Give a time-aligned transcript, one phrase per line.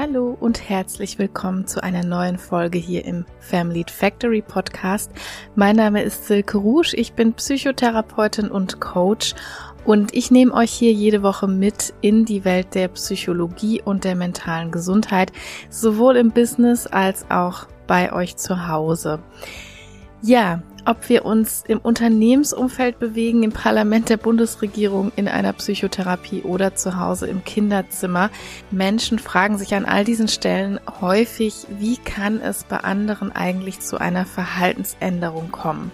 [0.00, 5.12] Hallo und herzlich willkommen zu einer neuen Folge hier im Family Factory Podcast.
[5.56, 9.34] Mein Name ist Silke Rusch, ich bin Psychotherapeutin und Coach
[9.84, 14.14] und ich nehme euch hier jede Woche mit in die Welt der Psychologie und der
[14.14, 15.32] mentalen Gesundheit,
[15.68, 19.18] sowohl im Business als auch bei euch zu Hause.
[20.22, 26.74] Ja, ob wir uns im Unternehmensumfeld bewegen, im Parlament der Bundesregierung, in einer Psychotherapie oder
[26.74, 28.30] zu Hause im Kinderzimmer.
[28.70, 33.98] Menschen fragen sich an all diesen Stellen häufig, wie kann es bei anderen eigentlich zu
[33.98, 35.92] einer Verhaltensänderung kommen?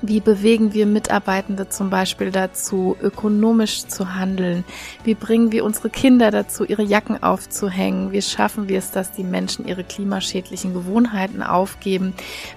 [0.00, 4.64] Wie bewegen wir Mitarbeitende zum Beispiel dazu, ökonomisch zu handeln?
[5.02, 8.12] Wie bringen wir unsere Kinder dazu, ihre Jacken aufzuhängen?
[8.12, 12.14] Wie schaffen wir es, dass die Menschen ihre klimaschädlichen Gewohnheiten aufgeben?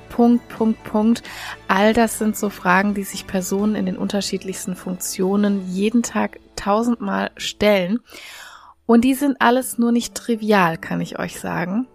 [0.10, 1.24] Punkt, Punkt, Punkt.
[1.68, 7.32] All das sind so Fragen, die sich Personen in den unterschiedlichsten Funktionen jeden Tag tausendmal
[7.38, 8.02] stellen.
[8.86, 11.88] Und die sind alles nur nicht trivial, kann ich euch sagen.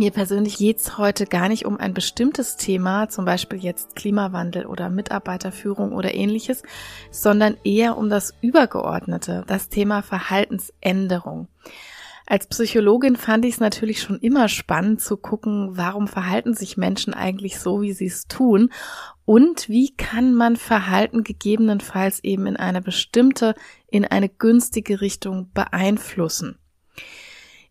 [0.00, 4.90] Mir persönlich geht's heute gar nicht um ein bestimmtes Thema, zum Beispiel jetzt Klimawandel oder
[4.90, 6.62] Mitarbeiterführung oder ähnliches,
[7.10, 11.48] sondern eher um das Übergeordnete, das Thema Verhaltensänderung.
[12.26, 17.12] Als Psychologin fand ich es natürlich schon immer spannend zu gucken, warum verhalten sich Menschen
[17.12, 18.70] eigentlich so, wie sie es tun
[19.24, 23.56] und wie kann man Verhalten gegebenenfalls eben in eine bestimmte,
[23.88, 26.56] in eine günstige Richtung beeinflussen.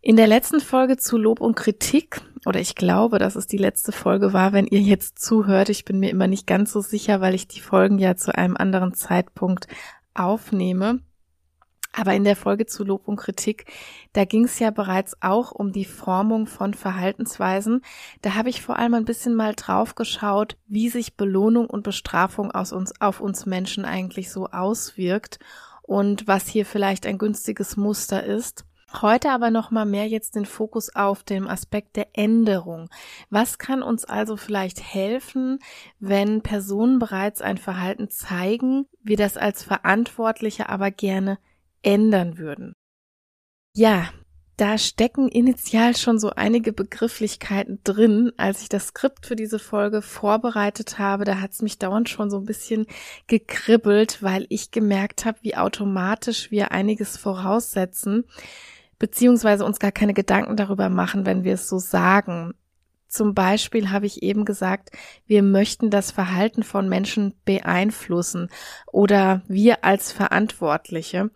[0.00, 3.90] In der letzten Folge zu Lob und Kritik, oder ich glaube, dass es die letzte
[3.90, 7.34] Folge war, wenn ihr jetzt zuhört, ich bin mir immer nicht ganz so sicher, weil
[7.34, 9.66] ich die Folgen ja zu einem anderen Zeitpunkt
[10.14, 11.00] aufnehme.
[11.92, 13.72] Aber in der Folge zu Lob und Kritik,
[14.12, 17.82] da ging es ja bereits auch um die Formung von Verhaltensweisen.
[18.22, 22.52] Da habe ich vor allem ein bisschen mal drauf geschaut, wie sich Belohnung und Bestrafung
[22.52, 25.40] aus uns, auf uns Menschen eigentlich so auswirkt
[25.82, 28.67] und was hier vielleicht ein günstiges Muster ist.
[28.92, 32.88] Heute aber noch mal mehr jetzt den Fokus auf dem Aspekt der Änderung.
[33.28, 35.58] Was kann uns also vielleicht helfen,
[36.00, 41.38] wenn Personen bereits ein Verhalten zeigen, wir das als Verantwortliche aber gerne
[41.82, 42.72] ändern würden?
[43.74, 44.08] Ja,
[44.56, 48.32] da stecken initial schon so einige Begrifflichkeiten drin.
[48.38, 52.30] Als ich das Skript für diese Folge vorbereitet habe, da hat es mich dauernd schon
[52.30, 52.86] so ein bisschen
[53.26, 58.24] gekribbelt, weil ich gemerkt habe, wie automatisch wir einiges voraussetzen
[58.98, 62.54] beziehungsweise uns gar keine Gedanken darüber machen, wenn wir es so sagen.
[63.08, 64.90] Zum Beispiel habe ich eben gesagt,
[65.26, 68.50] wir möchten das Verhalten von Menschen beeinflussen
[68.86, 71.30] oder wir als Verantwortliche.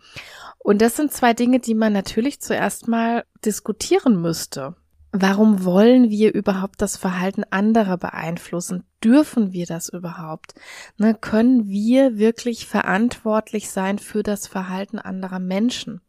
[0.59, 4.77] Und das sind zwei Dinge, die man natürlich zuerst mal diskutieren müsste.
[5.12, 8.84] Warum wollen wir überhaupt das Verhalten anderer beeinflussen?
[9.05, 10.55] Dürfen wir das überhaupt?
[10.97, 16.00] Ne, können wir wirklich verantwortlich sein für das Verhalten anderer Menschen?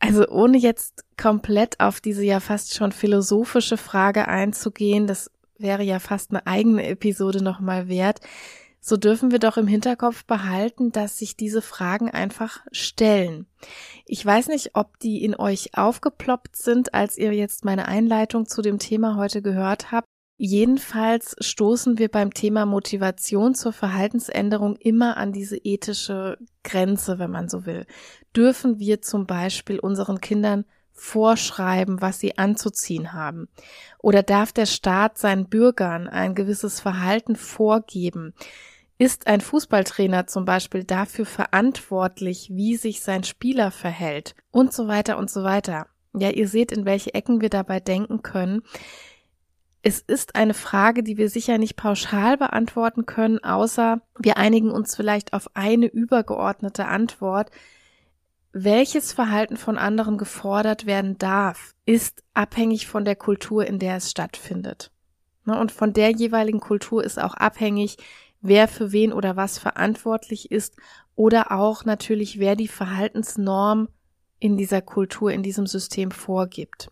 [0.00, 5.98] Also ohne jetzt komplett auf diese ja fast schon philosophische Frage einzugehen, das wäre ja
[5.98, 8.20] fast eine eigene Episode nochmal wert,
[8.80, 13.46] so dürfen wir doch im Hinterkopf behalten, dass sich diese Fragen einfach stellen.
[14.06, 18.62] Ich weiß nicht, ob die in euch aufgeploppt sind, als ihr jetzt meine Einleitung zu
[18.62, 20.06] dem Thema heute gehört habt.
[20.42, 27.50] Jedenfalls stoßen wir beim Thema Motivation zur Verhaltensänderung immer an diese ethische Grenze, wenn man
[27.50, 27.84] so will.
[28.34, 33.48] Dürfen wir zum Beispiel unseren Kindern vorschreiben, was sie anzuziehen haben?
[33.98, 38.32] Oder darf der Staat seinen Bürgern ein gewisses Verhalten vorgeben?
[38.96, 44.34] Ist ein Fußballtrainer zum Beispiel dafür verantwortlich, wie sich sein Spieler verhält?
[44.52, 45.88] Und so weiter und so weiter.
[46.14, 48.62] Ja, ihr seht, in welche Ecken wir dabei denken können
[49.82, 54.94] es ist eine Frage, die wir sicher nicht pauschal beantworten können, außer wir einigen uns
[54.94, 57.50] vielleicht auf eine übergeordnete Antwort.
[58.52, 64.10] Welches Verhalten von anderen gefordert werden darf, ist abhängig von der Kultur, in der es
[64.10, 64.90] stattfindet.
[65.46, 67.96] Ne, und von der jeweiligen Kultur ist auch abhängig,
[68.42, 70.76] wer für wen oder was verantwortlich ist
[71.14, 73.88] oder auch natürlich, wer die Verhaltensnorm
[74.38, 76.90] in dieser Kultur, in diesem System vorgibt.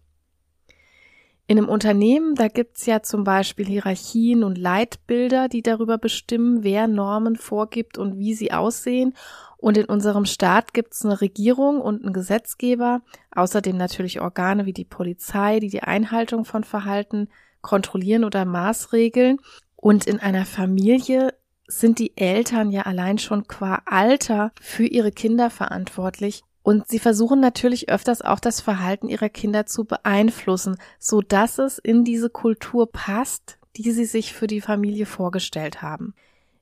[1.51, 6.87] In einem Unternehmen, da gibt's ja zum Beispiel Hierarchien und Leitbilder, die darüber bestimmen, wer
[6.89, 9.15] Normen vorgibt und wie sie aussehen.
[9.57, 13.01] Und in unserem Staat gibt's eine Regierung und einen Gesetzgeber,
[13.35, 17.31] außerdem natürlich Organe wie die Polizei, die die Einhaltung von Verhalten
[17.63, 19.39] kontrollieren oder maßregeln.
[19.75, 21.33] Und in einer Familie
[21.67, 27.41] sind die Eltern ja allein schon qua Alter für ihre Kinder verantwortlich und sie versuchen
[27.41, 32.93] natürlich öfters auch das Verhalten ihrer Kinder zu beeinflussen, so dass es in diese Kultur
[32.93, 36.13] passt, die sie sich für die Familie vorgestellt haben.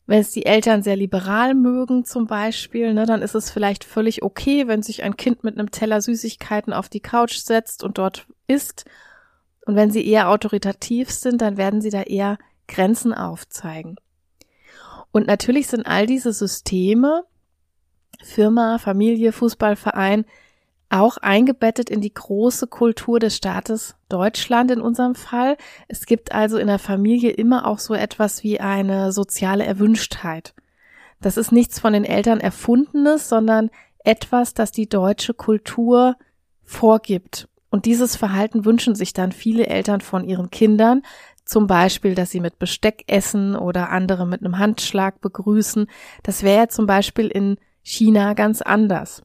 [0.07, 4.23] Wenn es die Eltern sehr liberal mögen zum Beispiel, ne, dann ist es vielleicht völlig
[4.23, 8.29] okay, wenn sich ein Kind mit einem Teller Süßigkeiten auf die Couch setzt und dort
[8.47, 8.85] isst.
[9.67, 12.39] Und wenn sie eher autoritativ sind, dann werden sie da eher
[12.69, 13.97] Grenzen aufzeigen.
[15.11, 17.25] Und natürlich sind all diese Systeme,
[18.23, 20.25] Firma, Familie, Fußballverein,
[20.89, 25.57] auch eingebettet in die große Kultur des Staates Deutschland in unserem Fall.
[25.89, 30.55] Es gibt also in der Familie immer auch so etwas wie eine soziale Erwünschtheit.
[31.21, 33.71] Das ist nichts von den Eltern erfundenes, sondern
[34.05, 36.17] etwas, das die deutsche Kultur
[36.63, 37.49] vorgibt.
[37.71, 41.03] Und dieses Verhalten wünschen sich dann viele Eltern von ihren Kindern,
[41.45, 45.87] zum Beispiel, dass sie mit Besteck essen oder andere mit einem Handschlag begrüßen.
[46.23, 49.23] Das wäre ja zum Beispiel in China ganz anders.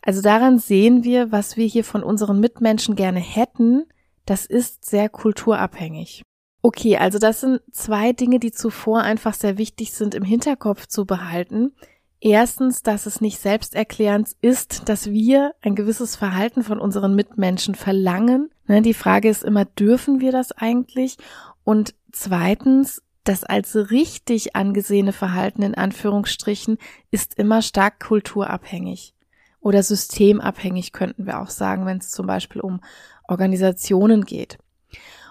[0.00, 3.84] Also daran sehen wir, was wir hier von unseren Mitmenschen gerne hätten,
[4.26, 6.22] das ist sehr kulturabhängig.
[6.62, 11.04] Okay, also das sind zwei Dinge, die zuvor einfach sehr wichtig sind im Hinterkopf zu
[11.04, 11.72] behalten.
[12.20, 18.50] Erstens, dass es nicht selbsterklärend ist, dass wir ein gewisses Verhalten von unseren Mitmenschen verlangen.
[18.66, 21.16] Ne, die Frage ist immer, dürfen wir das eigentlich?
[21.64, 26.78] Und zweitens, das als richtig angesehene Verhalten in Anführungsstrichen
[27.10, 29.14] ist immer stark kulturabhängig
[29.60, 32.80] oder systemabhängig könnten wir auch sagen, wenn es zum Beispiel um
[33.26, 34.58] Organisationen geht.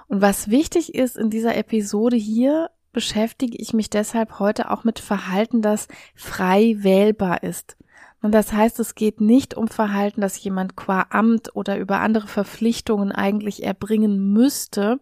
[0.07, 4.99] Und was wichtig ist in dieser Episode hier, beschäftige ich mich deshalb heute auch mit
[4.99, 7.77] Verhalten, das frei wählbar ist.
[8.21, 12.27] Und das heißt, es geht nicht um Verhalten, das jemand qua Amt oder über andere
[12.27, 14.99] Verpflichtungen eigentlich erbringen müsste.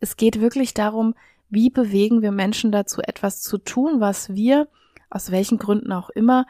[0.00, 1.14] Es geht wirklich darum,
[1.48, 4.68] wie bewegen wir Menschen dazu, etwas zu tun, was wir,
[5.10, 6.46] aus welchen Gründen auch immer,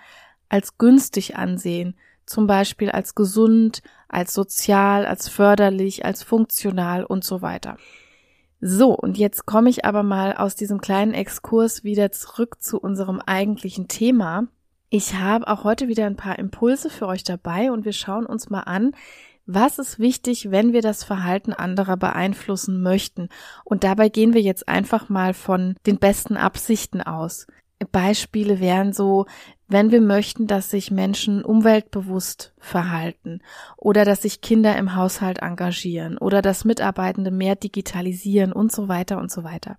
[0.48, 7.43] als günstig ansehen, zum Beispiel als gesund, als sozial, als förderlich, als funktional und so
[7.43, 7.76] weiter.
[8.60, 13.20] So, und jetzt komme ich aber mal aus diesem kleinen Exkurs wieder zurück zu unserem
[13.20, 14.48] eigentlichen Thema.
[14.88, 18.48] Ich habe auch heute wieder ein paar Impulse für euch dabei und wir schauen uns
[18.48, 18.93] mal an,
[19.46, 23.28] was ist wichtig, wenn wir das Verhalten anderer beeinflussen möchten?
[23.64, 27.46] Und dabei gehen wir jetzt einfach mal von den besten Absichten aus.
[27.93, 29.26] Beispiele wären so,
[29.69, 33.40] wenn wir möchten, dass sich Menschen umweltbewusst verhalten
[33.76, 39.19] oder dass sich Kinder im Haushalt engagieren oder dass Mitarbeitende mehr digitalisieren und so weiter
[39.19, 39.76] und so weiter.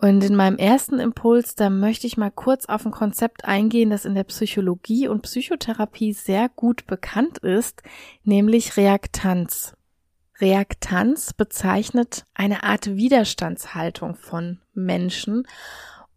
[0.00, 4.06] Und in meinem ersten Impuls, da möchte ich mal kurz auf ein Konzept eingehen, das
[4.06, 7.82] in der Psychologie und Psychotherapie sehr gut bekannt ist,
[8.24, 9.74] nämlich Reaktanz.
[10.40, 15.46] Reaktanz bezeichnet eine Art Widerstandshaltung von Menschen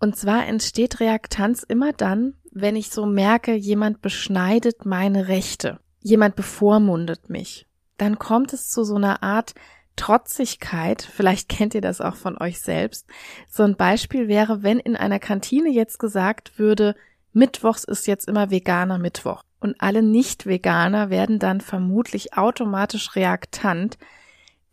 [0.04, 6.36] und zwar entsteht Reaktanz immer dann, wenn ich so merke, jemand beschneidet meine Rechte, jemand
[6.36, 7.68] bevormundet mich.
[7.96, 9.54] Dann kommt es zu so einer Art
[9.96, 13.08] Trotzigkeit, vielleicht kennt ihr das auch von euch selbst.
[13.48, 16.96] So ein Beispiel wäre, wenn in einer Kantine jetzt gesagt würde,
[17.32, 19.44] Mittwochs ist jetzt immer veganer Mittwoch.
[19.60, 23.98] Und alle Nicht-Veganer werden dann vermutlich automatisch reaktant,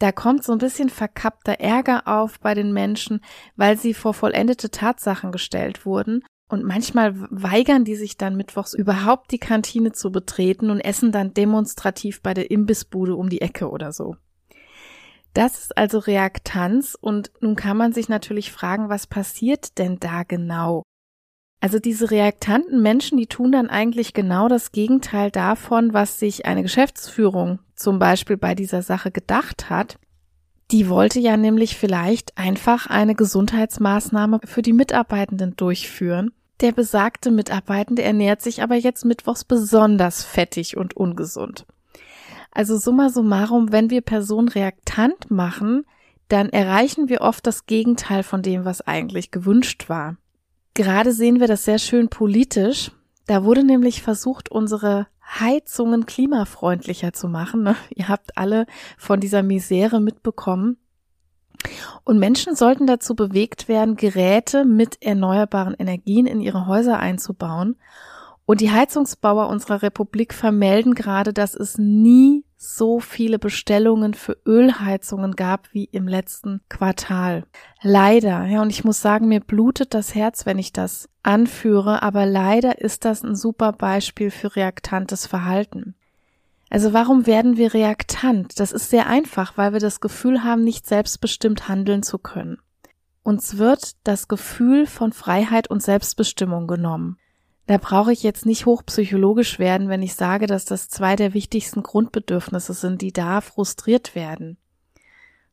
[0.00, 3.20] da kommt so ein bisschen verkappter Ärger auf bei den Menschen,
[3.56, 6.25] weil sie vor vollendete Tatsachen gestellt wurden.
[6.49, 11.34] Und manchmal weigern die sich dann mittwochs überhaupt die Kantine zu betreten und essen dann
[11.34, 14.17] demonstrativ bei der Imbissbude um die Ecke oder so.
[15.32, 20.25] Das ist also Reaktanz und nun kann man sich natürlich fragen, was passiert denn da
[20.25, 20.82] genau?
[21.60, 26.63] Also diese reaktanten Menschen, die tun dann eigentlich genau das Gegenteil davon, was sich eine
[26.63, 29.99] Geschäftsführung zum Beispiel bei dieser Sache gedacht hat.
[30.70, 36.32] Die wollte ja nämlich vielleicht einfach eine Gesundheitsmaßnahme für die Mitarbeitenden durchführen.
[36.60, 41.67] Der besagte Mitarbeitende ernährt sich aber jetzt mittwochs besonders fettig und ungesund.
[42.51, 45.85] Also summa summarum, wenn wir Personen reaktant machen,
[46.29, 50.17] dann erreichen wir oft das Gegenteil von dem, was eigentlich gewünscht war.
[50.75, 52.93] Gerade sehen wir das sehr schön politisch.
[53.27, 55.07] Da wurde nämlich versucht, unsere
[55.39, 57.63] Heizungen klimafreundlicher zu machen.
[57.63, 57.77] Ne?
[57.91, 58.67] Ihr habt alle
[58.97, 60.79] von dieser Misere mitbekommen.
[62.05, 67.77] Und Menschen sollten dazu bewegt werden, Geräte mit erneuerbaren Energien in ihre Häuser einzubauen.
[68.51, 75.37] Und die Heizungsbauer unserer Republik vermelden gerade, dass es nie so viele Bestellungen für Ölheizungen
[75.37, 77.45] gab wie im letzten Quartal.
[77.81, 82.27] Leider, ja, und ich muss sagen, mir blutet das Herz, wenn ich das anführe, aber
[82.27, 85.95] leider ist das ein super Beispiel für reaktantes Verhalten.
[86.71, 88.59] Also warum werden wir reaktant?
[88.59, 92.59] Das ist sehr einfach, weil wir das Gefühl haben, nicht selbstbestimmt handeln zu können.
[93.23, 97.17] Uns wird das Gefühl von Freiheit und Selbstbestimmung genommen.
[97.70, 101.84] Da brauche ich jetzt nicht hochpsychologisch werden, wenn ich sage, dass das zwei der wichtigsten
[101.84, 104.56] Grundbedürfnisse sind, die da frustriert werden.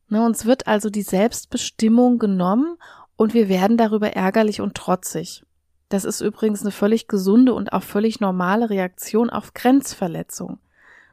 [0.08, 2.76] Ne, uns wird also die Selbstbestimmung genommen
[3.14, 5.44] und wir werden darüber ärgerlich und trotzig.
[5.90, 10.58] Das ist übrigens eine völlig gesunde und auch völlig normale Reaktion auf Grenzverletzung.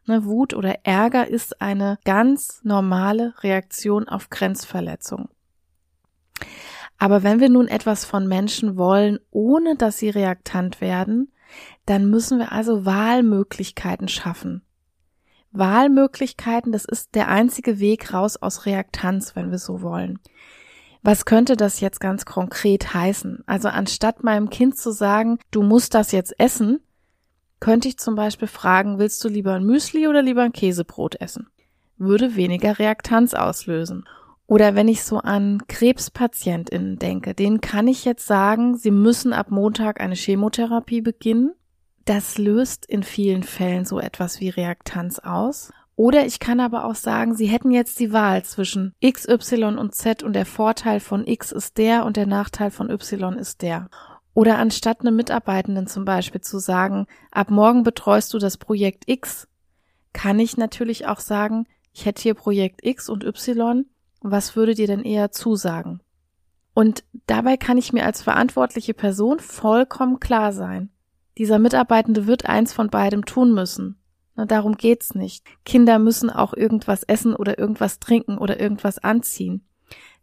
[0.07, 5.29] Ne, Wut oder Ärger ist eine ganz normale Reaktion auf Grenzverletzung.
[6.97, 11.31] Aber wenn wir nun etwas von Menschen wollen, ohne dass sie reaktant werden,
[11.85, 14.61] dann müssen wir also Wahlmöglichkeiten schaffen.
[15.51, 20.19] Wahlmöglichkeiten, das ist der einzige Weg raus aus Reaktanz, wenn wir so wollen.
[21.01, 23.43] Was könnte das jetzt ganz konkret heißen?
[23.45, 26.79] Also anstatt meinem Kind zu sagen, du musst das jetzt essen,
[27.59, 31.47] könnte ich zum Beispiel fragen, willst du lieber ein Müsli oder lieber ein Käsebrot essen?
[31.97, 34.05] Würde weniger Reaktanz auslösen.
[34.47, 39.49] Oder wenn ich so an KrebspatientInnen denke, denen kann ich jetzt sagen, sie müssen ab
[39.49, 41.53] Montag eine Chemotherapie beginnen.
[42.05, 45.71] Das löst in vielen Fällen so etwas wie Reaktanz aus.
[45.95, 49.95] Oder ich kann aber auch sagen, sie hätten jetzt die Wahl zwischen X, Y und
[49.95, 53.89] Z und der Vorteil von X ist der und der Nachteil von Y ist der.
[54.33, 59.47] Oder anstatt einem Mitarbeitenden zum Beispiel zu sagen, ab morgen betreust du das Projekt X,
[60.11, 63.85] kann ich natürlich auch sagen, ich hätte hier Projekt X und Y
[64.31, 66.01] was würde dir denn eher zusagen?
[66.73, 70.89] Und dabei kann ich mir als verantwortliche Person vollkommen klar sein.
[71.37, 73.97] Dieser Mitarbeitende wird eins von beidem tun müssen.
[74.35, 75.45] Na, darum geht's nicht.
[75.63, 79.65] Kinder müssen auch irgendwas essen oder irgendwas trinken oder irgendwas anziehen.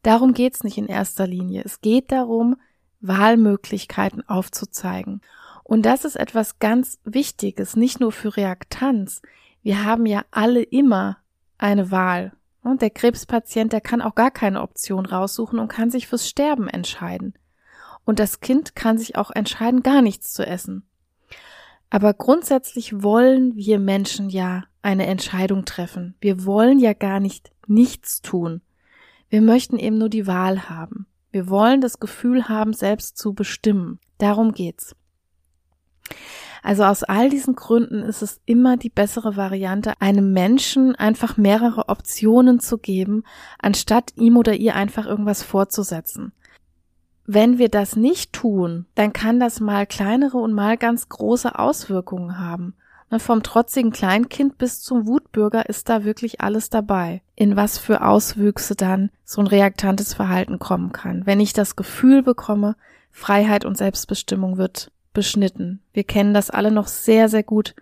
[0.02, 1.62] Darum geht's nicht in erster Linie.
[1.64, 2.56] Es geht darum,
[3.00, 5.23] Wahlmöglichkeiten aufzuzeigen.
[5.64, 9.23] Und das ist etwas ganz Wichtiges, nicht nur für Reaktanz.
[9.62, 11.18] Wir haben ja alle immer
[11.56, 12.32] eine Wahl.
[12.62, 16.69] Und der Krebspatient, der kann auch gar keine Option raussuchen und kann sich fürs Sterben
[16.69, 17.35] entscheiden.
[18.04, 20.85] Und das Kind kann sich auch entscheiden, gar nichts zu essen.
[21.90, 26.14] Aber grundsätzlich wollen wir Menschen ja eine Entscheidung treffen.
[26.21, 28.62] Wir wollen ja gar nicht nichts tun.
[29.28, 31.07] Wir möchten eben nur die Wahl haben.
[31.31, 33.99] Wir wollen das Gefühl haben, selbst zu bestimmen.
[34.19, 34.95] Darum geht's.
[36.62, 41.88] Also aus all diesen Gründen ist es immer die bessere Variante, einem Menschen einfach mehrere
[41.88, 43.25] Optionen zu geben,
[43.59, 46.33] anstatt ihm oder ihr einfach irgendwas vorzusetzen.
[47.26, 52.38] Wenn wir das nicht tun, dann kann das mal kleinere und mal ganz große Auswirkungen
[52.38, 52.75] haben.
[53.11, 57.23] Ne, vom trotzigen Kleinkind bis zum Wutbürger ist da wirklich alles dabei.
[57.37, 61.26] In was für Auswüchse dann so ein reaktantes Verhalten kommen kann.
[61.26, 62.75] Wenn ich das Gefühl bekomme,
[63.11, 65.81] Freiheit und Selbstbestimmung wird beschnitten.
[65.92, 67.75] Wir kennen das alle noch sehr, sehr gut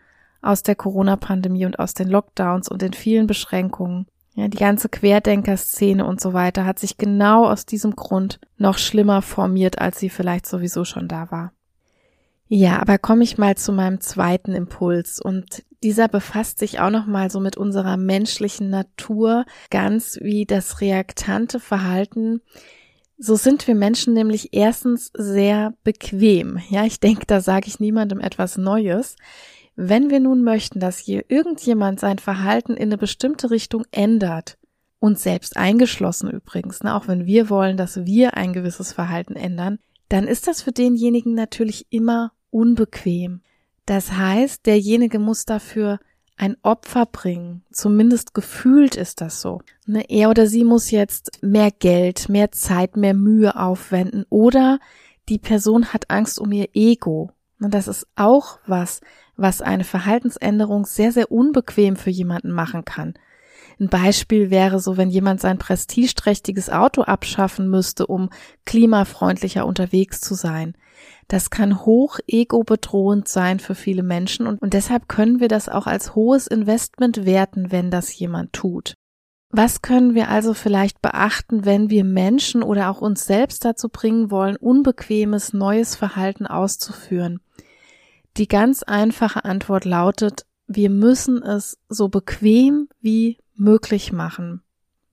[0.42, 4.06] aus der Corona-Pandemie und aus den Lockdowns und den vielen Beschränkungen.
[4.34, 9.22] Ja, die ganze Querdenker-Szene und so weiter hat sich genau aus diesem Grund noch schlimmer
[9.22, 11.52] formiert, als sie vielleicht sowieso schon da war.
[12.48, 17.06] Ja, aber komme ich mal zu meinem zweiten Impuls und dieser befasst sich auch noch
[17.06, 22.40] mal so mit unserer menschlichen Natur, ganz wie das reaktante Verhalten
[23.22, 26.58] so sind wir Menschen nämlich erstens sehr bequem.
[26.70, 29.16] Ja, ich denke, da sage ich niemandem etwas Neues.
[29.76, 34.56] Wenn wir nun möchten, dass hier irgendjemand sein Verhalten in eine bestimmte Richtung ändert,
[35.00, 39.78] uns selbst eingeschlossen übrigens, ne, auch wenn wir wollen, dass wir ein gewisses Verhalten ändern,
[40.08, 43.42] dann ist das für denjenigen natürlich immer unbequem.
[43.84, 46.00] Das heißt, derjenige muss dafür
[46.40, 47.64] ein Opfer bringen.
[47.70, 49.60] Zumindest gefühlt ist das so.
[49.86, 54.80] Ne, er oder sie muss jetzt mehr Geld, mehr Zeit, mehr Mühe aufwenden oder
[55.28, 57.30] die Person hat Angst um ihr Ego.
[57.58, 59.02] Ne, das ist auch was,
[59.36, 63.14] was eine Verhaltensänderung sehr, sehr unbequem für jemanden machen kann.
[63.78, 68.30] Ein Beispiel wäre so, wenn jemand sein prestigeträchtiges Auto abschaffen müsste, um
[68.64, 70.74] klimafreundlicher unterwegs zu sein.
[71.30, 75.86] Das kann hoch ego-bedrohend sein für viele Menschen und, und deshalb können wir das auch
[75.86, 78.94] als hohes Investment werten, wenn das jemand tut.
[79.48, 84.32] Was können wir also vielleicht beachten, wenn wir Menschen oder auch uns selbst dazu bringen
[84.32, 87.38] wollen, unbequemes neues Verhalten auszuführen?
[88.36, 94.62] Die ganz einfache Antwort lautet, wir müssen es so bequem wie möglich machen.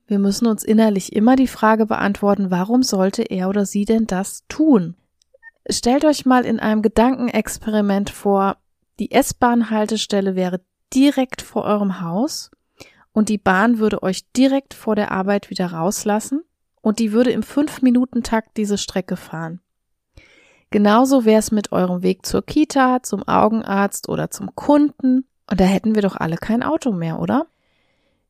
[0.08, 4.42] Wir müssen uns innerlich immer die Frage beantworten, warum sollte er oder sie denn das
[4.48, 4.96] tun?
[5.70, 8.56] Stellt euch mal in einem Gedankenexperiment vor,
[8.98, 10.60] die S-Bahn-Haltestelle wäre
[10.94, 12.50] direkt vor eurem Haus
[13.12, 16.42] und die Bahn würde euch direkt vor der Arbeit wieder rauslassen
[16.80, 19.60] und die würde im 5-Minuten-Takt diese Strecke fahren.
[20.70, 25.64] Genauso wäre es mit eurem Weg zur Kita, zum Augenarzt oder zum Kunden und da
[25.64, 27.46] hätten wir doch alle kein Auto mehr, oder?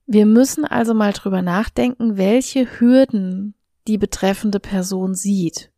[0.07, 3.55] Wir müssen also mal drüber nachdenken, welche Hürden
[3.87, 5.71] die betreffende Person sieht.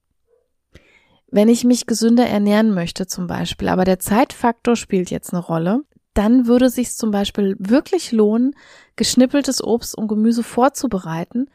[1.31, 5.83] Wenn ich mich gesünder ernähren möchte zum Beispiel, aber der Zeitfaktor spielt jetzt eine Rolle,
[6.13, 8.57] dann würde sich zum Beispiel wirklich lohnen,
[8.97, 11.49] geschnippeltes Obst und Gemüse vorzubereiten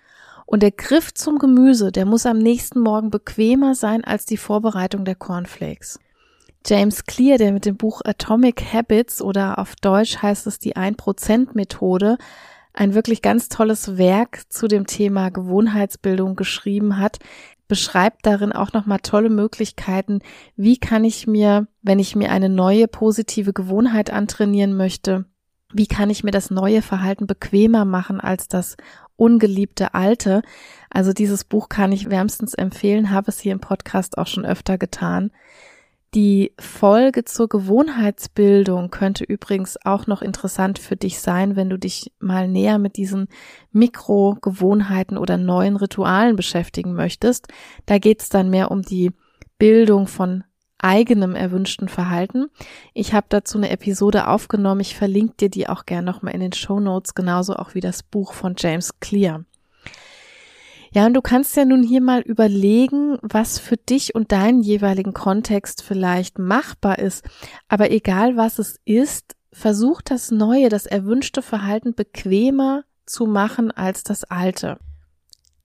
[0.45, 5.03] Und der Griff zum Gemüse, der muss am nächsten Morgen bequemer sein als die Vorbereitung
[5.03, 5.99] der Cornflakes.
[6.65, 11.49] James Clear, der mit dem Buch Atomic Habits oder auf Deutsch heißt es die 1%
[11.53, 12.17] Methode,
[12.73, 17.19] ein wirklich ganz tolles Werk zu dem Thema Gewohnheitsbildung geschrieben hat,
[17.67, 20.19] beschreibt darin auch nochmal tolle Möglichkeiten,
[20.55, 25.25] wie kann ich mir, wenn ich mir eine neue positive Gewohnheit antrainieren möchte,
[25.73, 28.77] wie kann ich mir das neue Verhalten bequemer machen als das
[29.17, 30.41] ungeliebte alte.
[30.89, 34.77] Also dieses Buch kann ich wärmstens empfehlen, habe es hier im Podcast auch schon öfter
[34.77, 35.31] getan.
[36.15, 42.13] Die Folge zur Gewohnheitsbildung könnte übrigens auch noch interessant für dich sein, wenn du dich
[42.19, 43.27] mal näher mit diesen
[43.73, 47.49] Mikrogewohnheiten oder neuen Ritualen beschäftigen möchtest.
[47.85, 49.11] Da geht es dann mehr um die
[49.57, 50.45] Bildung von
[50.77, 52.45] eigenem erwünschten Verhalten.
[52.93, 54.79] Ich habe dazu eine Episode aufgenommen.
[54.79, 58.03] Ich verlinke dir die auch gerne nochmal in den Show Notes, genauso auch wie das
[58.03, 59.43] Buch von James Clear.
[60.95, 65.13] Ja, und du kannst ja nun hier mal überlegen, was für dich und deinen jeweiligen
[65.13, 67.25] Kontext vielleicht machbar ist.
[67.67, 74.05] Aber egal was es ist, versuch das neue, das erwünschte Verhalten bequemer zu machen als
[74.05, 74.79] das alte.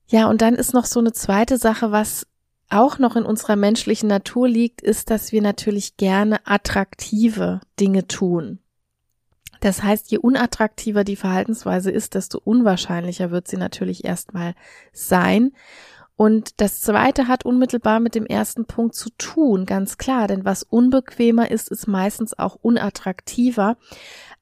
[0.08, 2.26] Ja, und dann ist noch so eine zweite Sache, was
[2.68, 8.58] auch noch in unserer menschlichen Natur liegt, ist, dass wir natürlich gerne attraktive Dinge tun.
[9.60, 14.54] Das heißt, je unattraktiver die Verhaltensweise ist, desto unwahrscheinlicher wird sie natürlich erstmal
[14.92, 15.52] sein.
[16.16, 20.62] Und das zweite hat unmittelbar mit dem ersten Punkt zu tun, ganz klar, denn was
[20.62, 23.78] unbequemer ist, ist meistens auch unattraktiver.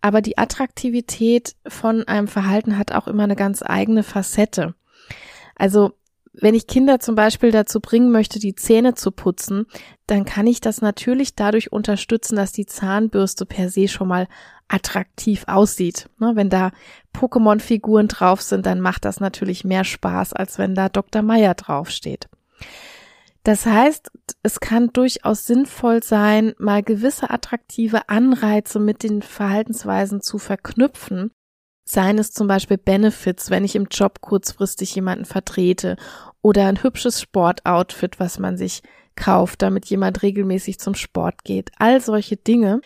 [0.01, 4.75] Aber die Attraktivität von einem Verhalten hat auch immer eine ganz eigene Facette.
[5.55, 5.93] Also
[6.33, 9.67] wenn ich Kinder zum Beispiel dazu bringen möchte, die Zähne zu putzen,
[10.07, 14.29] dann kann ich das natürlich dadurch unterstützen, dass die Zahnbürste per se schon mal
[14.69, 16.09] attraktiv aussieht.
[16.19, 16.71] Ne, wenn da
[17.15, 21.23] Pokémon-Figuren drauf sind, dann macht das natürlich mehr Spaß, als wenn da Dr.
[21.23, 22.29] Meyer draufsteht.
[23.45, 24.11] Das heißt,
[24.43, 31.31] es kann durchaus sinnvoll sein, mal gewisse attraktive Anreize mit den Verhaltensweisen zu verknüpfen.
[31.91, 35.97] Seien es zum Beispiel Benefits, wenn ich im Job kurzfristig jemanden vertrete
[36.43, 38.83] oder ein hübsches Sportoutfit, was man sich
[39.17, 41.71] kauft, damit jemand regelmäßig zum Sport geht.
[41.79, 42.81] All solche Dinge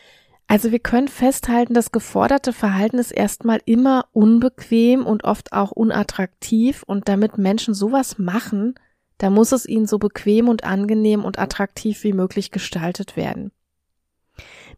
[0.52, 6.82] also wir können festhalten, das geforderte Verhalten ist erstmal immer unbequem und oft auch unattraktiv
[6.86, 8.74] und damit Menschen sowas machen,
[9.16, 13.50] da muss es ihnen so bequem und angenehm und attraktiv wie möglich gestaltet werden.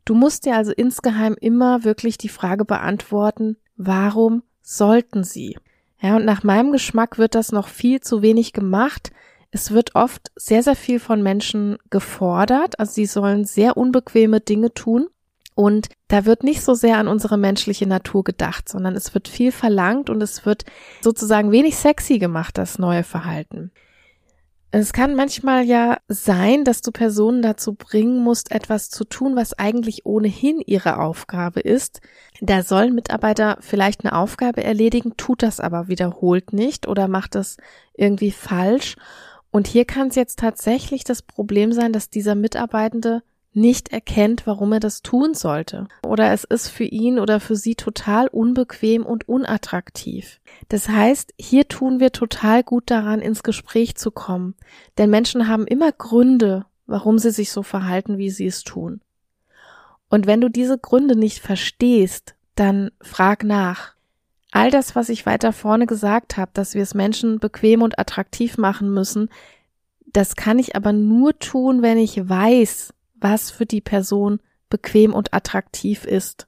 [0.04, 5.56] Du musst dir also insgeheim immer wirklich die Frage beantworten, warum sollten sie?
[6.00, 9.12] Ja, und nach meinem Geschmack wird das noch viel zu wenig gemacht.
[9.50, 12.78] Es wird oft sehr, sehr viel von Menschen gefordert.
[12.78, 15.06] Also sie sollen sehr unbequeme Dinge tun.
[15.54, 19.52] Und da wird nicht so sehr an unsere menschliche Natur gedacht, sondern es wird viel
[19.52, 20.64] verlangt und es wird
[21.00, 23.70] sozusagen wenig sexy gemacht, das neue Verhalten.
[24.76, 29.56] Es kann manchmal ja sein, dass du Personen dazu bringen musst, etwas zu tun, was
[29.56, 32.00] eigentlich ohnehin ihre Aufgabe ist.
[32.40, 37.56] Da sollen Mitarbeiter vielleicht eine Aufgabe erledigen, tut das aber wiederholt nicht oder macht das
[37.96, 38.96] irgendwie falsch.
[39.52, 43.22] Und hier kann es jetzt tatsächlich das Problem sein, dass dieser Mitarbeitende
[43.57, 45.87] nicht erkennt, warum er das tun sollte.
[46.07, 50.40] Oder es ist für ihn oder für sie total unbequem und unattraktiv.
[50.69, 54.55] Das heißt, hier tun wir total gut daran, ins Gespräch zu kommen.
[54.99, 59.01] Denn Menschen haben immer Gründe, warum sie sich so verhalten, wie sie es tun.
[60.09, 63.95] Und wenn du diese Gründe nicht verstehst, dann frag nach.
[64.53, 68.57] All das, was ich weiter vorne gesagt habe, dass wir es Menschen bequem und attraktiv
[68.57, 69.29] machen müssen,
[70.07, 75.32] das kann ich aber nur tun, wenn ich weiß, was für die Person bequem und
[75.32, 76.46] attraktiv ist.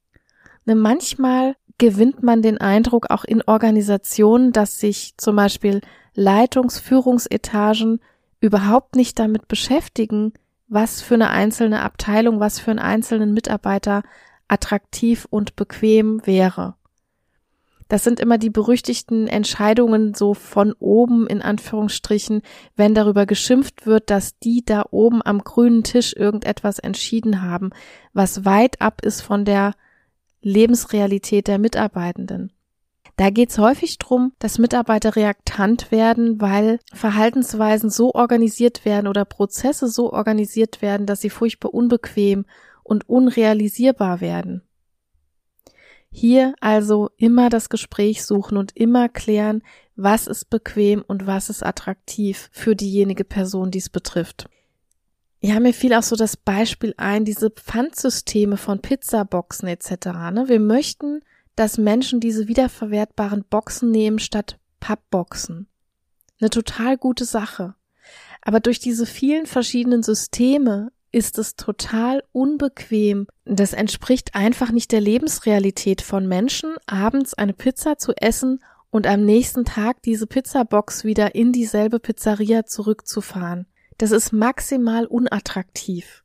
[0.67, 5.81] Ne, manchmal gewinnt man den Eindruck auch in Organisationen, dass sich zum Beispiel
[6.15, 8.01] Leitungsführungsetagen
[8.41, 10.35] überhaupt nicht damit beschäftigen,
[10.69, 14.03] was für eine einzelne Abteilung, was für einen einzelnen Mitarbeiter
[14.47, 16.75] attraktiv und bequem wäre.
[17.89, 22.43] Das sind immer die berüchtigten Entscheidungen so von oben in Anführungsstrichen,
[22.75, 27.71] wenn darüber geschimpft wird, dass die da oben am grünen Tisch irgendetwas entschieden haben,
[28.13, 29.75] was weit ab ist von der
[30.41, 32.53] Lebensrealität der Mitarbeitenden.
[33.17, 39.25] Da geht es häufig drum, dass Mitarbeiter reaktant werden, weil Verhaltensweisen so organisiert werden oder
[39.25, 42.45] Prozesse so organisiert werden, dass sie furchtbar unbequem
[42.83, 44.63] und unrealisierbar werden.
[46.19, 49.63] Hier also immer das Gespräch suchen und immer klären,
[49.97, 54.49] was ist bequem und was ist attraktiv für diejenige Person, die es betrifft.
[55.41, 60.07] Ja, mir fiel auch so das Beispiel ein, diese Pfandsysteme von Pizzaboxen etc.
[60.33, 60.45] Ne?
[60.47, 61.21] Wir möchten,
[61.55, 65.69] dass Menschen diese wiederverwertbaren Boxen nehmen statt Pappboxen.
[66.41, 67.75] Eine total gute Sache.
[68.41, 73.27] Aber durch diese vielen verschiedenen Systeme ist es total unbequem.
[73.47, 79.25] Das entspricht einfach nicht der Lebensrealität von Menschen, abends eine Pizza zu essen und am
[79.25, 83.65] nächsten Tag diese Pizzabox wieder in dieselbe Pizzeria zurückzufahren.
[83.97, 86.23] Das ist maximal unattraktiv.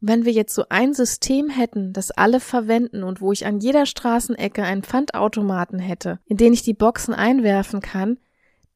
[0.00, 3.60] Und wenn wir jetzt so ein System hätten, das alle verwenden und wo ich an
[3.60, 8.18] jeder Straßenecke einen Pfandautomaten hätte, in den ich die Boxen einwerfen kann,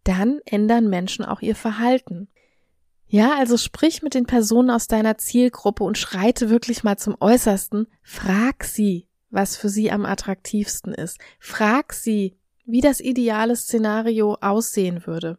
[0.04, 2.28] dann ändern Menschen auch ihr Verhalten.
[3.12, 7.88] Ja, also sprich mit den Personen aus deiner Zielgruppe und schreite wirklich mal zum Äußersten.
[8.04, 11.18] Frag sie, was für sie am attraktivsten ist.
[11.40, 15.38] Frag sie, wie das ideale Szenario aussehen würde.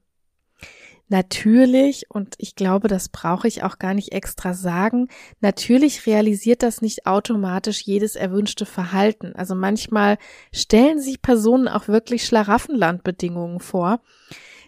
[1.11, 5.09] Natürlich, und ich glaube, das brauche ich auch gar nicht extra sagen,
[5.41, 9.33] natürlich realisiert das nicht automatisch jedes erwünschte Verhalten.
[9.35, 10.17] Also manchmal
[10.53, 13.99] stellen sich Personen auch wirklich Schlaraffenlandbedingungen vor.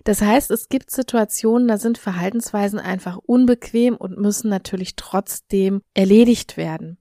[0.04, 6.58] Das heißt, es gibt Situationen, da sind Verhaltensweisen einfach unbequem und müssen natürlich trotzdem erledigt
[6.58, 6.98] werden.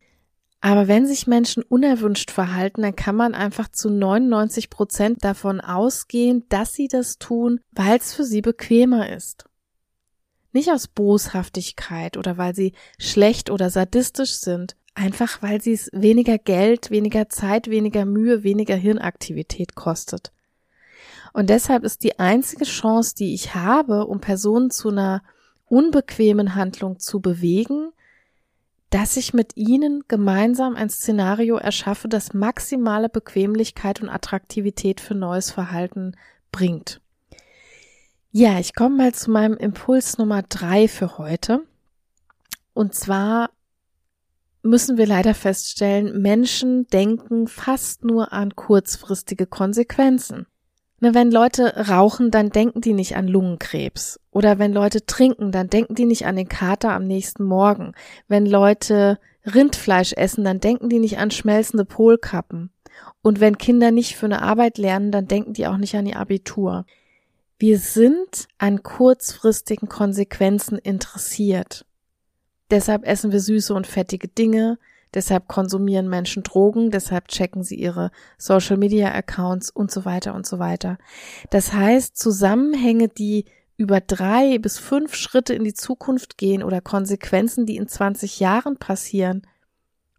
[0.64, 6.44] Aber wenn sich Menschen unerwünscht verhalten, dann kann man einfach zu 99 Prozent davon ausgehen,
[6.48, 9.44] dass sie das tun, weil es für sie bequemer ist.
[10.52, 16.38] Nicht aus Boshaftigkeit oder weil sie schlecht oder sadistisch sind, einfach weil sie es weniger
[16.38, 20.30] Geld, weniger Zeit, weniger Mühe, weniger Hirnaktivität kostet.
[21.32, 25.24] Und deshalb ist die einzige Chance, die ich habe, um Personen zu einer
[25.66, 27.90] unbequemen Handlung zu bewegen,
[28.92, 35.50] dass ich mit ihnen gemeinsam ein Szenario erschaffe, das maximale Bequemlichkeit und Attraktivität für neues
[35.50, 36.14] Verhalten
[36.50, 37.00] bringt.
[38.32, 41.62] Ja, ich komme mal zu meinem Impuls Nummer drei für heute.
[42.74, 43.48] Und zwar
[44.62, 50.46] müssen wir leider feststellen, Menschen denken fast nur an kurzfristige Konsequenzen.
[51.02, 54.20] Ne, wenn Leute rauchen, dann denken die nicht an Lungenkrebs.
[54.30, 57.94] Oder wenn Leute trinken, dann denken die nicht an den Kater am nächsten Morgen.
[58.28, 62.70] Wenn Leute Rindfleisch essen, dann denken die nicht an schmelzende Polkappen.
[63.20, 66.20] Und wenn Kinder nicht für eine Arbeit lernen, dann denken die auch nicht an ihr
[66.20, 66.86] Abitur.
[67.58, 71.84] Wir sind an kurzfristigen Konsequenzen interessiert.
[72.70, 74.78] Deshalb essen wir süße und fettige Dinge,
[75.14, 80.46] Deshalb konsumieren Menschen Drogen, deshalb checken sie ihre Social Media Accounts und so weiter und
[80.46, 80.98] so weiter.
[81.50, 83.44] Das heißt, Zusammenhänge, die
[83.76, 88.76] über drei bis fünf Schritte in die Zukunft gehen oder Konsequenzen, die in 20 Jahren
[88.76, 89.42] passieren,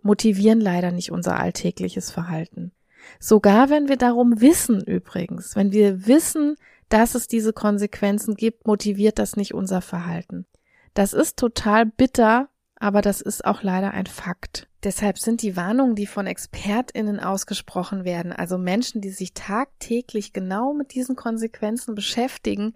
[0.02, 2.72] motivieren leider nicht unser alltägliches Verhalten.
[3.20, 6.56] Sogar wenn wir darum wissen übrigens, wenn wir wissen,
[6.90, 10.46] dass es diese Konsequenzen gibt, motiviert das nicht unser Verhalten.
[10.94, 12.50] Das ist total bitter,
[12.84, 14.68] aber das ist auch leider ein Fakt.
[14.84, 20.74] Deshalb sind die Warnungen, die von Expertinnen ausgesprochen werden, also Menschen, die sich tagtäglich genau
[20.74, 22.74] mit diesen Konsequenzen beschäftigen,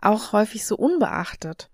[0.00, 1.70] auch häufig so unbeachtet.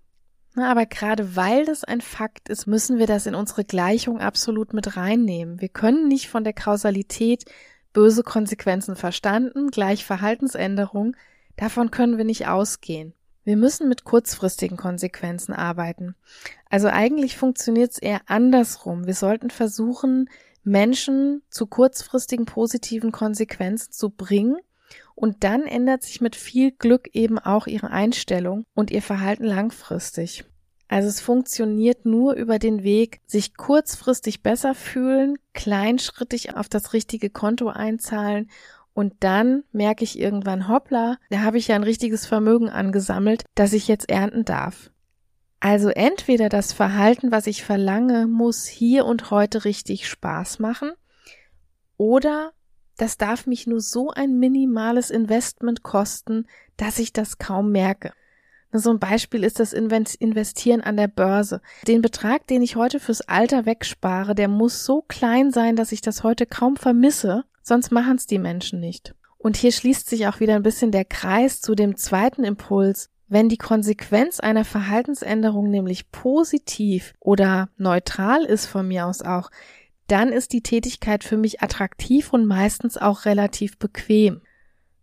[0.55, 4.97] aber gerade weil das ein Fakt ist, müssen wir das in unsere Gleichung absolut mit
[4.97, 5.61] reinnehmen.
[5.61, 7.45] Wir können nicht von der Kausalität
[7.93, 11.15] böse Konsequenzen verstanden, gleich Verhaltensänderung,
[11.55, 13.13] davon können wir nicht ausgehen.
[13.49, 16.13] Wir müssen mit kurzfristigen Konsequenzen arbeiten.
[16.69, 19.07] Also eigentlich funktioniert es eher andersrum.
[19.07, 20.29] Wir sollten versuchen,
[20.63, 24.57] Menschen zu kurzfristigen positiven Konsequenzen zu bringen
[25.15, 30.45] und dann ändert sich mit viel Glück eben auch ihre Einstellung und ihr Verhalten langfristig.
[30.87, 37.31] Also es funktioniert nur über den Weg, sich kurzfristig besser fühlen, kleinschrittig auf das richtige
[37.31, 38.51] Konto einzahlen
[38.99, 43.71] und dann merke ich irgendwann, hoppla, da habe ich ja ein richtiges Vermögen angesammelt, das
[43.71, 44.91] ich jetzt ernten darf.
[45.61, 50.91] Also entweder das Verhalten, was ich verlange, muss hier und heute richtig Spaß machen,
[51.95, 52.51] oder
[52.97, 58.11] das darf mich nur so ein minimales Investment kosten, dass ich das kaum merke.
[58.73, 61.61] So ein Beispiel ist das Investieren an der Börse.
[61.87, 66.01] Den Betrag, den ich heute fürs Alter wegspare, der muss so klein sein, dass ich
[66.01, 67.45] das heute kaum vermisse.
[67.69, 69.13] Sonst machen es die Menschen nicht.
[69.37, 73.11] Und hier schließt sich auch wieder ein bisschen der Kreis zu dem zweiten Impuls.
[73.27, 79.51] Wenn die Konsequenz einer Verhaltensänderung nämlich positiv oder neutral ist von mir aus auch,
[80.07, 84.41] dann ist die Tätigkeit für mich attraktiv und meistens auch relativ bequem.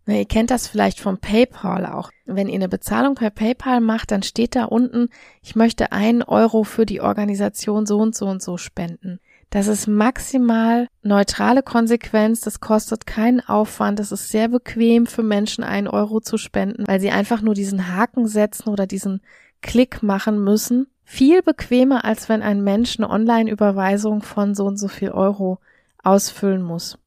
[0.05, 2.11] Na, ihr kennt das vielleicht vom PayPal auch.
[2.25, 5.07] Wenn ihr eine Bezahlung per PayPal macht, dann steht da unten,
[5.41, 9.21] ich möchte einen Euro für die Organisation so und so und so spenden.
[9.49, 12.41] Das ist maximal neutrale Konsequenz.
[12.41, 13.99] Das kostet keinen Aufwand.
[13.99, 17.95] Das ist sehr bequem für Menschen, einen Euro zu spenden, weil sie einfach nur diesen
[17.95, 19.21] Haken setzen oder diesen
[19.61, 20.87] Klick machen müssen.
[21.05, 25.59] Viel bequemer, als wenn ein Mensch eine Online-Überweisung von so und so viel Euro
[26.03, 26.99] ausfüllen muss.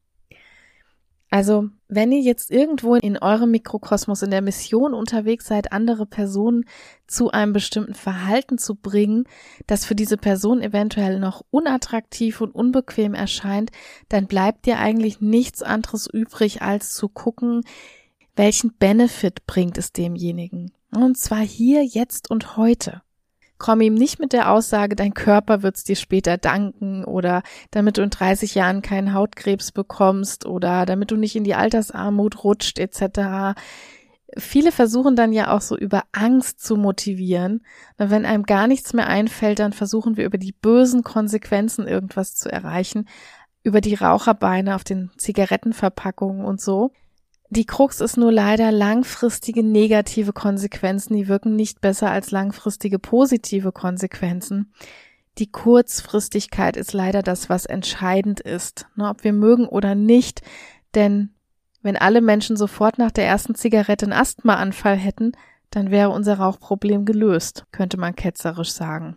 [1.32, 6.64] Also, wenn ihr jetzt irgendwo in eurem Mikrokosmos in der Mission unterwegs seid, andere Personen
[7.06, 9.24] zu einem bestimmten Verhalten zu bringen,
[9.68, 13.70] das für diese Person eventuell noch unattraktiv und unbequem erscheint,
[14.08, 17.62] dann bleibt dir eigentlich nichts anderes übrig, als zu gucken,
[18.34, 20.72] welchen Benefit bringt es demjenigen.
[20.92, 23.02] Und zwar hier, jetzt und heute.
[23.60, 28.02] Komm ihm nicht mit der Aussage, dein Körper wird's dir später danken oder damit du
[28.02, 33.60] in 30 Jahren keinen Hautkrebs bekommst oder damit du nicht in die Altersarmut rutscht etc.
[34.38, 37.60] Viele versuchen dann ja auch so über Angst zu motivieren.
[37.98, 42.50] wenn einem gar nichts mehr einfällt, dann versuchen wir über die bösen Konsequenzen irgendwas zu
[42.50, 43.08] erreichen,
[43.62, 46.92] über die Raucherbeine auf den Zigarettenverpackungen und so.
[47.52, 53.72] Die Krux ist nur leider langfristige negative Konsequenzen, die wirken nicht besser als langfristige positive
[53.72, 54.72] Konsequenzen.
[55.38, 60.42] Die Kurzfristigkeit ist leider das, was entscheidend ist, ne, ob wir mögen oder nicht,
[60.94, 61.30] denn
[61.82, 65.32] wenn alle Menschen sofort nach der ersten Zigarette einen Asthmaanfall hätten,
[65.70, 69.16] dann wäre unser Rauchproblem gelöst, könnte man ketzerisch sagen.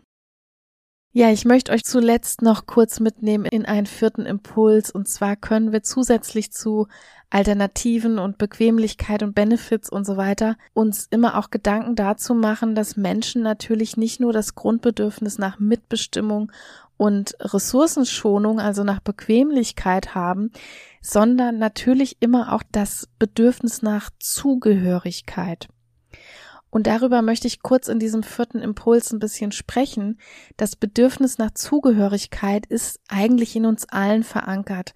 [1.16, 4.90] Ja, ich möchte euch zuletzt noch kurz mitnehmen in einen vierten Impuls.
[4.90, 6.88] Und zwar können wir zusätzlich zu
[7.30, 12.98] Alternativen und Bequemlichkeit und Benefits und so weiter uns immer auch Gedanken dazu machen, dass
[12.98, 16.52] Menschen natürlich nicht nur das Grundbedürfnis nach Mitbestimmung
[16.98, 20.52] und Ressourcenschonung, also nach Bequemlichkeit haben,
[21.00, 25.68] sondern natürlich immer auch das Bedürfnis nach Zugehörigkeit.
[26.74, 30.18] Und darüber möchte ich kurz in diesem vierten Impuls ein bisschen sprechen.
[30.58, 34.92] Das Bedürfnis nach Zugehörigkeit ist eigentlich in uns allen verankert.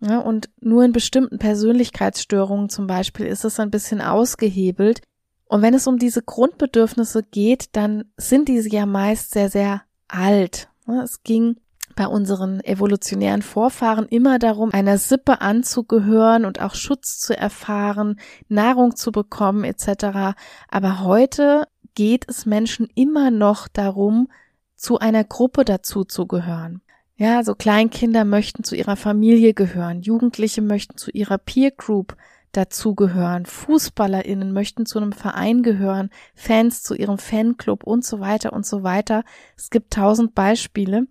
[0.00, 5.02] Ja, und nur in bestimmten Persönlichkeitsstörungen zum Beispiel ist es ein bisschen ausgehebelt.
[5.44, 10.70] Und wenn es um diese Grundbedürfnisse geht, dann sind diese ja meist sehr, sehr alt.
[10.86, 11.56] Es ging
[11.94, 18.96] bei unseren evolutionären Vorfahren immer darum, einer Sippe anzugehören und auch Schutz zu erfahren, Nahrung
[18.96, 20.36] zu bekommen etc.
[20.68, 24.28] Aber heute geht es Menschen immer noch darum,
[24.76, 26.82] zu einer Gruppe dazu zu gehören.
[27.16, 32.16] Ja, also Kleinkinder möchten zu ihrer Familie gehören, Jugendliche möchten zu ihrer Peer Group
[32.56, 38.66] dazugehören, FußballerInnen möchten zu einem Verein gehören, Fans zu ihrem Fanclub und so weiter und
[38.66, 39.24] so weiter.
[39.56, 41.06] Es gibt tausend Beispiele.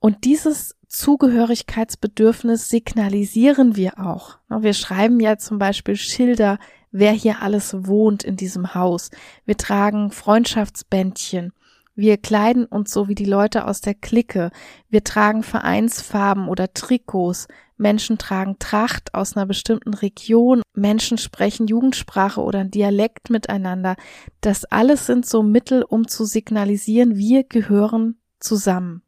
[0.00, 4.38] Und dieses Zugehörigkeitsbedürfnis signalisieren wir auch.
[4.48, 6.58] Wir schreiben ja zum Beispiel Schilder,
[6.90, 9.10] wer hier alles wohnt in diesem Haus.
[9.44, 11.52] Wir tragen Freundschaftsbändchen.
[11.94, 14.50] Wir kleiden uns so wie die Leute aus der Clique.
[14.88, 17.46] Wir tragen Vereinsfarben oder Trikots.
[17.76, 20.62] Menschen tragen Tracht aus einer bestimmten Region.
[20.74, 23.96] Menschen sprechen Jugendsprache oder Dialekt miteinander.
[24.40, 29.02] Das alles sind so Mittel, um zu signalisieren, wir gehören zusammen.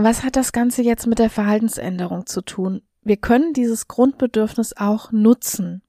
[0.00, 2.82] Was hat das Ganze jetzt mit der Verhaltensänderung zu tun?
[3.02, 5.82] Wir können dieses Grundbedürfnis auch nutzen.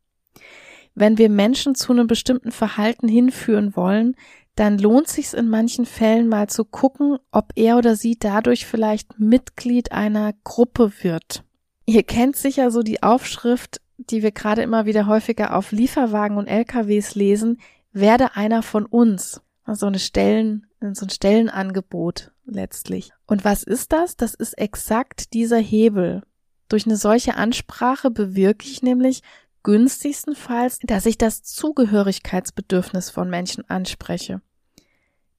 [0.95, 4.15] Wenn wir Menschen zu einem bestimmten Verhalten hinführen wollen,
[4.56, 9.19] dann lohnt sich in manchen Fällen mal zu gucken, ob er oder sie dadurch vielleicht
[9.19, 11.43] Mitglied einer Gruppe wird.
[11.86, 16.48] Ihr kennt sicher so die Aufschrift, die wir gerade immer wieder häufiger auf Lieferwagen und
[16.48, 17.60] LKWs lesen,
[17.91, 19.43] werde einer von uns.
[19.75, 23.12] So eine Stellen, so ein Stellenangebot letztlich.
[23.25, 24.15] Und was ist das?
[24.15, 26.23] Das ist exakt dieser Hebel.
[26.67, 29.21] Durch eine solche Ansprache bewirke ich nämlich
[29.63, 34.41] günstigstenfalls, dass ich das Zugehörigkeitsbedürfnis von Menschen anspreche.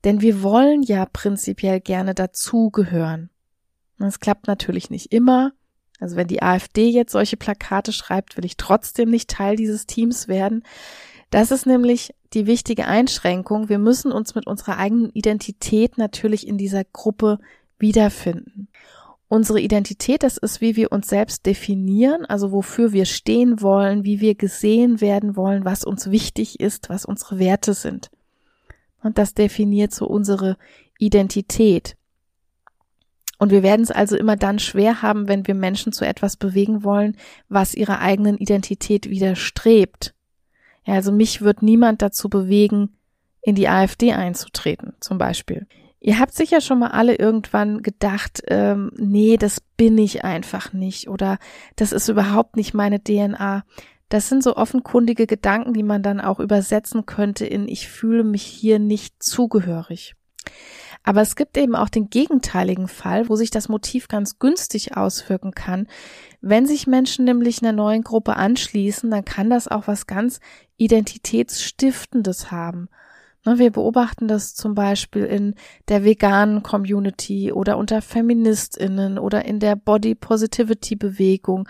[0.05, 3.31] Denn wir wollen ja prinzipiell gerne dazugehören.
[3.99, 5.53] Das klappt natürlich nicht immer.
[6.01, 10.29] Also wenn die AfD jetzt solche Plakate schreibt, will ich trotzdem nicht Teil dieses Teams
[10.29, 10.65] werden.
[11.29, 13.69] Das ist nämlich die wichtige Einschränkung.
[13.69, 17.39] Wir müssen uns mit unserer eigenen Identität natürlich in dieser Gruppe
[17.79, 18.69] wiederfinden.
[19.29, 24.21] Unsere Identität, das ist, wie wir uns selbst definieren, also wofür wir stehen wollen, wie
[24.21, 28.11] wir gesehen werden wollen, was uns wichtig ist, was unsere Werte sind.
[29.03, 30.57] Und das definiert so unsere
[30.99, 31.97] Identität.
[33.39, 36.85] Und wir werden es also immer dann schwer haben, wenn wir Menschen zu etwas bewegen
[36.85, 37.17] wollen,
[37.49, 40.13] was ihrer eigenen Identität widerstrebt.
[40.91, 42.97] Ja, also mich wird niemand dazu bewegen,
[43.43, 45.69] in die AfD einzutreten, zum Beispiel.
[46.01, 51.09] Ihr habt sicher schon mal alle irgendwann gedacht, ähm, nee, das bin ich einfach nicht
[51.09, 51.39] oder
[51.77, 53.65] das ist überhaupt nicht meine DNA.
[54.09, 58.43] Das sind so offenkundige Gedanken, die man dann auch übersetzen könnte in ich fühle mich
[58.43, 60.17] hier nicht zugehörig.
[61.03, 65.53] Aber es gibt eben auch den gegenteiligen Fall, wo sich das Motiv ganz günstig auswirken
[65.53, 65.87] kann.
[66.41, 70.41] Wenn sich Menschen nämlich einer neuen Gruppe anschließen, dann kann das auch was ganz
[70.77, 72.89] Identitätsstiftendes haben.
[73.47, 75.55] Ne, wir beobachten das zum Beispiel in
[75.89, 81.67] der veganen Community oder unter Feministinnen oder in der Body Positivity Bewegung.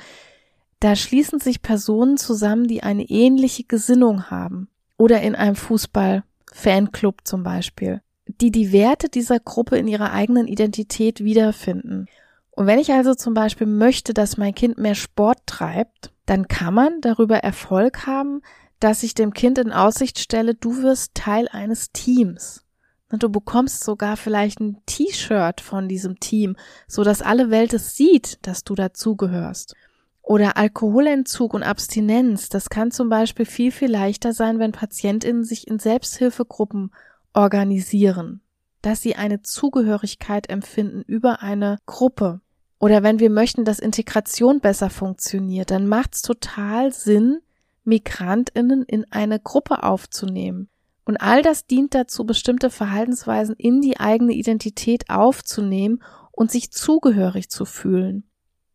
[0.80, 4.68] Da schließen sich Personen zusammen, die eine ähnliche Gesinnung haben.
[4.96, 8.02] Oder in einem Fußball-Fanclub zum Beispiel,
[8.38, 12.06] die die Werte dieser Gruppe in ihrer eigenen Identität wiederfinden.
[12.50, 16.74] Und wenn ich also zum Beispiel möchte, dass mein Kind mehr Sport treibt, dann kann
[16.74, 18.42] man darüber Erfolg haben,
[18.80, 22.64] dass ich dem Kind in Aussicht stelle, du wirst Teil eines Teams.
[23.12, 27.96] Und du bekommst sogar vielleicht ein T-Shirt von diesem Team, so dass alle Welt es
[27.96, 29.74] sieht, dass du dazugehörst.
[30.22, 32.50] Oder Alkoholentzug und Abstinenz.
[32.50, 36.92] Das kann zum Beispiel viel, viel leichter sein, wenn PatientInnen sich in Selbsthilfegruppen
[37.34, 38.40] organisieren,
[38.82, 42.40] dass sie eine Zugehörigkeit empfinden über eine Gruppe.
[42.78, 47.40] Oder wenn wir möchten, dass Integration besser funktioniert, dann macht es total Sinn,
[47.84, 50.68] Migrantinnen in eine Gruppe aufzunehmen.
[51.04, 57.50] Und all das dient dazu, bestimmte Verhaltensweisen in die eigene Identität aufzunehmen und sich zugehörig
[57.50, 58.24] zu fühlen.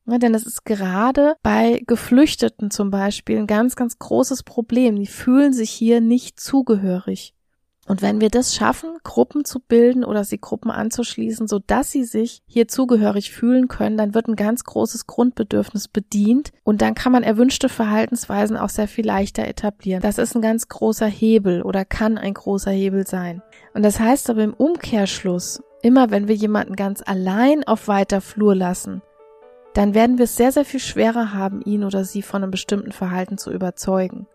[0.08, 4.98] Ja, denn es ist gerade bei Geflüchteten zum Beispiel ein ganz, ganz großes Problem.
[4.98, 7.34] Die fühlen sich hier nicht zugehörig.
[7.88, 12.04] Und wenn wir das schaffen, Gruppen zu bilden oder sie Gruppen anzuschließen, so dass sie
[12.04, 17.12] sich hier zugehörig fühlen können, dann wird ein ganz großes Grundbedürfnis bedient und dann kann
[17.12, 20.02] man erwünschte Verhaltensweisen auch sehr viel leichter etablieren.
[20.02, 23.44] Das ist ein ganz großer Hebel oder kann ein großer Hebel sein.
[23.76, 28.56] Und das heißt aber im Umkehrschluss, immer wenn wir jemanden ganz allein auf weiter Flur
[28.56, 29.04] lassen,
[29.76, 32.94] dann werden wir es sehr, sehr viel schwerer haben, ihn oder sie von einem bestimmten
[32.94, 34.26] Verhalten zu überzeugen.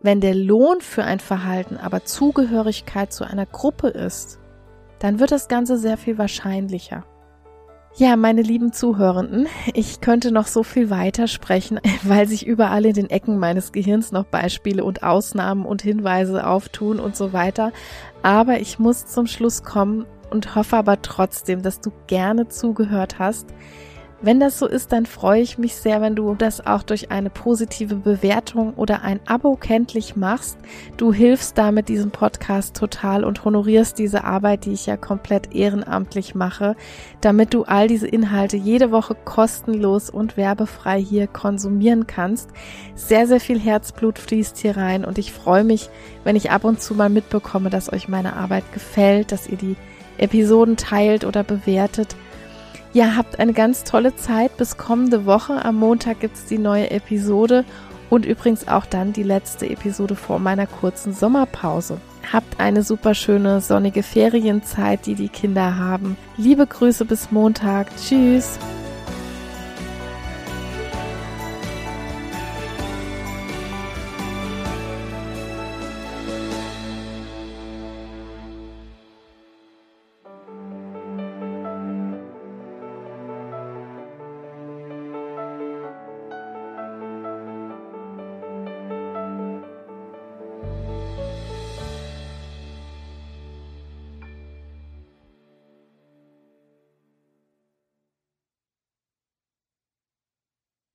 [0.00, 4.38] Wenn der Lohn für ein Verhalten aber Zugehörigkeit zu einer Gruppe ist,
[5.00, 7.04] dann wird das Ganze sehr viel wahrscheinlicher.
[7.96, 12.94] Ja, meine lieben Zuhörenden, ich könnte noch so viel weiter sprechen, weil sich überall in
[12.94, 17.72] den Ecken meines Gehirns noch Beispiele und Ausnahmen und Hinweise auftun und so weiter.
[18.22, 23.48] Aber ich muss zum Schluss kommen und hoffe aber trotzdem, dass du gerne zugehört hast.
[24.20, 27.30] Wenn das so ist, dann freue ich mich sehr, wenn du das auch durch eine
[27.30, 30.58] positive Bewertung oder ein Abo kenntlich machst.
[30.96, 36.34] Du hilfst damit diesem Podcast total und honorierst diese Arbeit, die ich ja komplett ehrenamtlich
[36.34, 36.74] mache,
[37.20, 42.50] damit du all diese Inhalte jede Woche kostenlos und werbefrei hier konsumieren kannst.
[42.96, 45.90] Sehr, sehr viel Herzblut fließt hier rein und ich freue mich,
[46.24, 49.76] wenn ich ab und zu mal mitbekomme, dass euch meine Arbeit gefällt, dass ihr die
[50.16, 52.16] Episoden teilt oder bewertet.
[52.98, 55.64] Ja, habt eine ganz tolle Zeit bis kommende Woche.
[55.64, 57.64] Am Montag gibt's die neue Episode
[58.10, 62.00] und übrigens auch dann die letzte Episode vor meiner kurzen Sommerpause.
[62.32, 66.16] Habt eine super schöne sonnige Ferienzeit, die die Kinder haben.
[66.36, 67.86] Liebe Grüße bis Montag.
[67.98, 68.58] Tschüss.